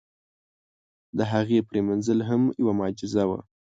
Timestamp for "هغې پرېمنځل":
1.31-2.19